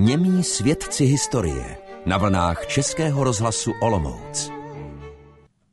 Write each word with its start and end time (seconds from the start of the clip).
Němí 0.00 0.44
svědci 0.44 1.04
historie 1.04 1.76
na 2.06 2.18
vlnách 2.18 2.66
Českého 2.66 3.24
rozhlasu 3.24 3.72
Olomouc. 3.80 4.50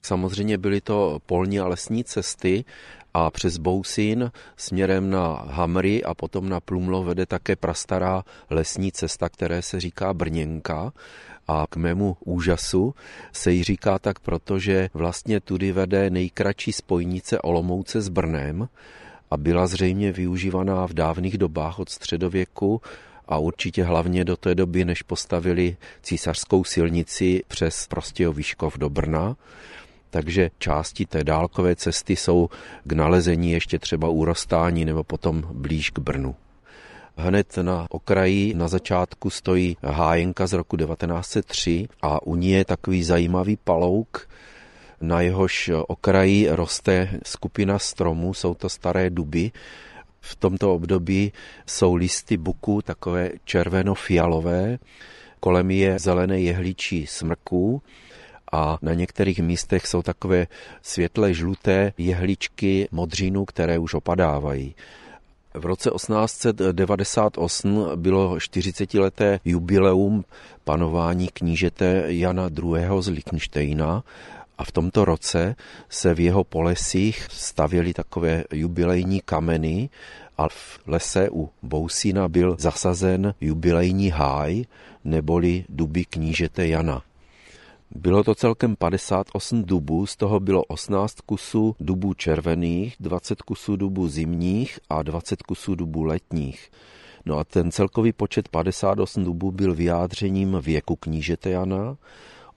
Samozřejmě 0.01 0.57
byly 0.57 0.81
to 0.81 1.19
polní 1.25 1.59
a 1.59 1.67
lesní 1.67 2.03
cesty 2.03 2.65
a 3.13 3.31
přes 3.31 3.57
Bousín 3.57 4.31
směrem 4.57 5.09
na 5.09 5.45
Hamry 5.47 6.03
a 6.03 6.13
potom 6.13 6.49
na 6.49 6.59
Plumlo 6.59 7.03
vede 7.03 7.25
také 7.25 7.55
prastará 7.55 8.23
lesní 8.49 8.91
cesta, 8.91 9.29
které 9.29 9.61
se 9.61 9.79
říká 9.79 10.13
Brněnka. 10.13 10.93
A 11.47 11.65
k 11.69 11.75
mému 11.75 12.17
úžasu 12.25 12.95
se 13.33 13.51
jí 13.51 13.63
říká 13.63 13.99
tak, 13.99 14.19
protože 14.19 14.89
vlastně 14.93 15.39
tudy 15.39 15.71
vede 15.71 16.09
nejkratší 16.09 16.71
spojnice 16.73 17.39
Olomouce 17.39 18.01
s 18.01 18.09
Brnem 18.09 18.69
a 19.31 19.37
byla 19.37 19.67
zřejmě 19.67 20.11
využívaná 20.11 20.87
v 20.87 20.93
dávných 20.93 21.37
dobách 21.37 21.79
od 21.79 21.89
středověku 21.89 22.81
a 23.27 23.37
určitě 23.37 23.83
hlavně 23.83 24.25
do 24.25 24.37
té 24.37 24.55
doby, 24.55 24.85
než 24.85 25.01
postavili 25.01 25.77
císařskou 26.01 26.63
silnici 26.63 27.43
přes 27.47 27.87
Prostějovíškov 27.87 28.77
do 28.77 28.89
Brna 28.89 29.35
takže 30.15 30.49
části 30.59 31.05
té 31.05 31.23
dálkové 31.23 31.75
cesty 31.75 32.15
jsou 32.15 32.49
k 32.83 32.91
nalezení 32.91 33.51
ještě 33.51 33.79
třeba 33.79 34.09
u 34.09 34.25
Rostání 34.25 34.85
nebo 34.85 35.03
potom 35.03 35.43
blíž 35.51 35.89
k 35.89 35.99
Brnu. 35.99 36.35
Hned 37.17 37.57
na 37.57 37.87
okraji 37.89 38.53
na 38.53 38.67
začátku 38.67 39.29
stojí 39.29 39.77
hájenka 39.83 40.47
z 40.47 40.53
roku 40.53 40.77
1903 40.77 41.87
a 42.01 42.23
u 42.23 42.35
ní 42.35 42.49
je 42.49 42.65
takový 42.65 43.03
zajímavý 43.03 43.57
palouk, 43.63 44.29
na 45.01 45.21
jehož 45.21 45.71
okraji 45.87 46.47
roste 46.49 47.09
skupina 47.25 47.79
stromů, 47.79 48.33
jsou 48.33 48.53
to 48.53 48.69
staré 48.69 49.09
duby. 49.09 49.51
V 50.27 50.35
tomto 50.35 50.73
období 50.73 51.31
jsou 51.65 51.95
listy 51.95 52.37
buku 52.37 52.81
takové 52.81 53.31
červeno-fialové, 53.45 54.77
kolem 55.39 55.71
je 55.71 55.99
zelené 55.99 56.39
jehličí 56.41 57.07
smrků 57.07 57.81
a 58.51 58.77
na 58.81 58.93
některých 58.93 59.39
místech 59.39 59.87
jsou 59.87 60.01
takové 60.01 60.47
světle 60.81 61.33
žluté 61.33 61.93
jehličky 61.97 62.87
modřínu, 62.91 63.45
které 63.45 63.77
už 63.79 63.93
opadávají. 63.93 64.75
V 65.53 65.65
roce 65.65 65.89
1898 65.95 67.89
bylo 67.95 68.35
40-leté 68.35 69.39
jubileum 69.45 70.25
panování 70.63 71.27
knížete 71.33 72.03
Jana 72.07 72.49
II. 72.63 72.87
z 72.99 73.07
Lichtensteina 73.07 74.03
a 74.57 74.63
v 74.63 74.71
tomto 74.71 75.05
roce 75.05 75.55
se 75.89 76.13
v 76.13 76.19
jeho 76.19 76.43
polesích 76.43 77.27
stavěly 77.31 77.93
takové 77.93 78.43
jubilejní 78.53 79.21
kameny 79.25 79.89
a 80.37 80.49
v 80.49 80.79
lese 80.87 81.29
u 81.31 81.49
Bousína 81.63 82.29
byl 82.29 82.55
zasazen 82.59 83.33
jubilejní 83.41 84.09
háj 84.09 84.65
neboli 85.03 85.65
duby 85.69 86.05
knížete 86.05 86.67
Jana. 86.67 87.01
Bylo 87.95 88.23
to 88.23 88.35
celkem 88.35 88.75
58 88.75 89.63
dubů, 89.63 90.05
z 90.05 90.15
toho 90.15 90.39
bylo 90.39 90.63
18 90.63 91.21
kusů 91.21 91.75
dubů 91.79 92.13
červených, 92.13 92.95
20 92.99 93.41
kusů 93.41 93.75
dubů 93.75 94.07
zimních 94.07 94.79
a 94.89 95.03
20 95.03 95.41
kusů 95.41 95.75
dubů 95.75 96.03
letních. 96.03 96.71
No 97.25 97.37
a 97.37 97.43
ten 97.43 97.71
celkový 97.71 98.13
počet 98.13 98.47
58 98.49 99.23
dubů 99.23 99.51
byl 99.51 99.75
vyjádřením 99.75 100.57
věku 100.61 100.95
knížete 100.95 101.49
Jana, 101.49 101.97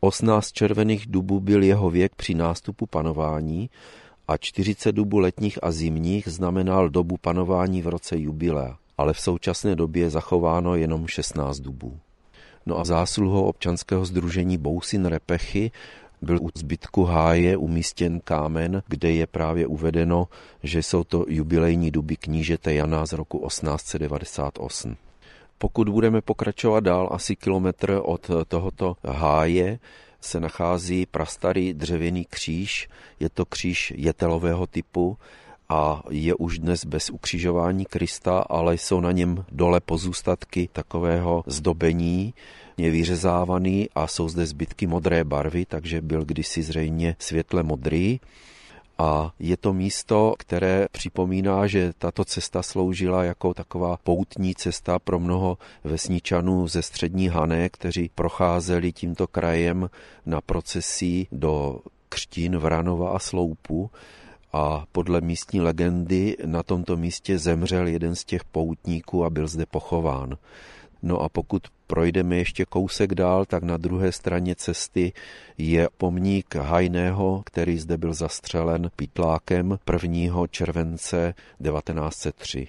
18 0.01 0.53
červených 0.53 1.07
dubů 1.07 1.41
byl 1.41 1.63
jeho 1.63 1.91
věk 1.91 2.15
při 2.15 2.35
nástupu 2.35 2.87
panování 2.87 3.71
a 4.29 4.37
40 4.37 4.93
dubů 4.93 5.19
letních 5.19 5.59
a 5.63 5.71
zimních 5.71 6.29
znamenal 6.29 6.89
dobu 6.89 7.17
panování 7.17 7.83
v 7.83 7.89
roce 7.89 8.19
jubilea, 8.19 8.77
ale 8.99 9.13
v 9.13 9.21
současné 9.21 9.77
době 9.77 10.03
je 10.03 10.11
zachováno 10.11 10.77
jenom 10.77 11.07
16 11.07 11.61
dubů. 11.61 11.99
No 12.67 12.79
a 12.79 12.85
zásluhou 12.85 13.45
občanského 13.45 14.05
združení 14.05 14.59
Bousin 14.59 15.07
Repechy 15.07 15.71
byl 16.23 16.39
u 16.43 16.49
zbytku 16.55 17.05
háje 17.05 17.57
umístěn 17.57 18.21
kámen, 18.25 18.83
kde 18.89 19.13
je 19.13 19.27
právě 19.27 19.67
uvedeno, 19.67 20.29
že 20.63 20.83
jsou 20.83 21.05
to 21.05 21.25
jubilejní 21.29 21.91
duby 21.91 22.17
knížete 22.17 22.75
Jana 22.75 23.07
z 23.07 23.13
roku 23.13 23.47
1898. 23.47 24.97
Pokud 25.59 25.89
budeme 25.89 26.21
pokračovat 26.21 26.81
dál 26.81 27.09
asi 27.13 27.37
kilometr 27.37 28.01
od 28.03 28.31
tohoto 28.49 28.97
háje, 29.05 29.79
se 30.21 30.41
nachází 30.41 31.07
prastarý 31.07 31.75
dřevěný 31.75 32.25
kříž. 32.25 32.89
Je 33.21 33.29
to 33.29 33.45
kříž 33.45 33.93
jetelového 33.97 34.67
typu 34.67 35.19
a 35.69 36.03
je 36.11 36.35
už 36.35 36.59
dnes 36.59 36.85
bez 36.85 37.11
ukřižování 37.11 37.85
Krista, 37.85 38.39
ale 38.39 38.75
jsou 38.75 39.01
na 39.01 39.13
něm 39.13 39.45
dole 39.53 39.81
pozůstatky 39.81 40.69
takového 40.73 41.45
zdobení, 41.47 42.35
je 42.77 42.91
vyřezávaný 42.91 43.89
a 43.95 44.07
jsou 44.07 44.29
zde 44.29 44.47
zbytky 44.47 44.87
modré 44.87 45.25
barvy, 45.25 45.65
takže 45.67 46.01
byl 46.01 46.25
kdysi 46.25 46.63
zřejmě 46.63 47.17
světle 47.19 47.63
modrý. 47.63 48.21
A 48.99 49.33
je 49.39 49.57
to 49.57 49.73
místo, 49.73 50.35
které 50.39 50.87
připomíná, 50.93 51.67
že 51.67 51.93
tato 51.99 52.25
cesta 52.25 52.63
sloužila 52.63 53.25
jako 53.25 53.55
taková 53.55 53.97
poutní 53.97 54.55
cesta 54.55 54.99
pro 54.99 55.19
mnoho 55.19 55.59
vesničanů 55.85 56.69
ze 56.69 56.83
střední 56.83 57.29
Hané, 57.29 57.69
kteří 57.69 58.11
procházeli 58.15 58.93
tímto 58.93 59.27
krajem 59.27 59.91
na 60.27 60.41
procesí 60.41 61.29
do 61.33 61.81
Křtín, 62.09 62.57
Vranova 62.57 63.11
a 63.11 63.19
Sloupu 63.19 63.91
a 64.53 64.85
podle 64.93 65.21
místní 65.21 65.61
legendy 65.61 66.37
na 66.45 66.63
tomto 66.63 66.97
místě 66.97 67.39
zemřel 67.39 67.87
jeden 67.87 68.15
z 68.15 68.25
těch 68.25 68.45
poutníků 68.45 69.25
a 69.25 69.31
byl 69.31 69.49
zde 69.49 69.67
pochován. 69.67 70.37
No 71.03 71.21
a 71.21 71.29
pokud 71.29 71.63
projdeme 71.87 72.37
ještě 72.37 72.65
kousek 72.65 73.15
dál, 73.15 73.45
tak 73.45 73.63
na 73.63 73.77
druhé 73.77 74.13
straně 74.13 74.55
cesty 74.55 75.13
je 75.59 75.89
pomník 75.97 76.55
Hajného, 76.55 77.43
který 77.47 77.79
zde 77.79 77.99
byl 77.99 78.15
zastřelen 78.15 78.91
pitlákem 78.97 79.79
1. 79.93 80.47
července 80.47 81.35
1903. 81.63 82.69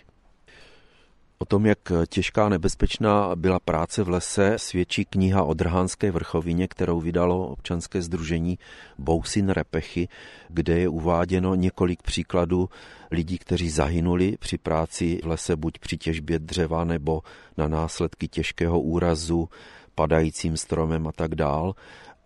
O 1.41 1.45
tom, 1.45 1.65
jak 1.65 1.79
těžká 2.09 2.49
nebezpečná 2.49 3.35
byla 3.35 3.59
práce 3.59 4.03
v 4.03 4.09
lese, 4.09 4.53
svědčí 4.57 5.05
kniha 5.05 5.43
o 5.43 5.53
Drhánské 5.53 6.11
vrchovině, 6.11 6.67
kterou 6.67 6.99
vydalo 6.99 7.47
občanské 7.47 8.01
združení 8.01 8.59
Bousin 8.97 9.49
Repechy, 9.49 10.07
kde 10.49 10.79
je 10.79 10.89
uváděno 10.89 11.55
několik 11.55 12.01
příkladů 12.01 12.69
lidí, 13.11 13.37
kteří 13.37 13.69
zahynuli 13.69 14.37
při 14.39 14.57
práci 14.57 15.19
v 15.23 15.27
lese 15.27 15.55
buď 15.55 15.79
při 15.79 15.97
těžbě 15.97 16.39
dřeva 16.39 16.83
nebo 16.83 17.21
na 17.57 17.67
následky 17.67 18.27
těžkého 18.27 18.81
úrazu, 18.81 19.49
padajícím 19.95 20.57
stromem 20.57 21.07
a 21.07 21.11
tak 21.11 21.35
dál. 21.35 21.75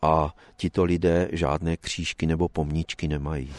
A 0.02 0.36
tito 0.58 0.84
lidé 0.84 1.30
žádné 1.32 1.78
křížky 1.78 2.26
nebo 2.26 2.50
pomníčky 2.50 3.08
nemají. 3.08 3.50